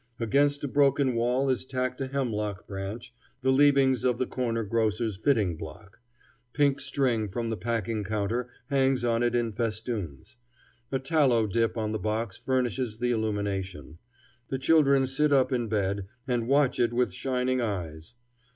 Against 0.19 0.63
a 0.63 0.67
broken 0.67 1.13
wall 1.13 1.47
is 1.47 1.63
tacked 1.63 2.01
a 2.01 2.07
hemlock 2.07 2.65
branch, 2.65 3.13
the 3.43 3.51
leavings 3.51 4.03
of 4.03 4.17
the 4.17 4.25
corner 4.25 4.63
grocer's 4.63 5.15
fitting 5.15 5.55
block; 5.55 5.99
pink 6.53 6.79
string 6.79 7.29
from 7.29 7.51
the 7.51 7.55
packing 7.55 8.03
counter 8.03 8.49
hangs 8.71 9.03
on 9.03 9.21
it 9.21 9.35
in 9.35 9.51
festoons. 9.53 10.37
A 10.91 10.97
tallow 10.97 11.45
dip 11.45 11.77
on 11.77 11.91
the 11.91 11.99
box 11.99 12.35
furnishes 12.37 12.97
the 12.97 13.11
illumination. 13.11 13.99
The 14.49 14.57
children 14.57 15.05
sit 15.05 15.31
up 15.31 15.51
in 15.51 15.67
bed, 15.67 16.07
and 16.27 16.47
watch 16.47 16.79
it 16.79 16.93
with 16.93 17.13
shining 17.13 17.61
eyes. 17.61 18.15